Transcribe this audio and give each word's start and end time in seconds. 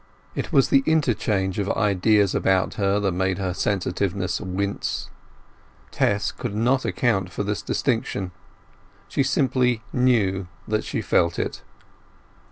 It 0.33 0.51
was 0.51 0.69
the 0.69 0.81
interchange 0.87 1.59
of 1.59 1.69
ideas 1.73 2.33
about 2.33 2.73
her 2.73 2.99
that 2.99 3.11
made 3.11 3.37
her 3.37 3.53
sensitiveness 3.53 4.41
wince. 4.41 5.11
Tess 5.91 6.31
could 6.31 6.55
not 6.55 6.85
account 6.85 7.31
for 7.31 7.43
this 7.43 7.61
distinction; 7.61 8.31
she 9.07 9.21
simply 9.21 9.83
knew 9.93 10.47
that 10.67 10.83
she 10.83 11.03
felt 11.03 11.37
it. 11.37 11.61